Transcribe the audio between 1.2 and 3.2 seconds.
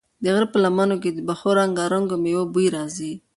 پخو رنګارنګو مېوو بوی راځي.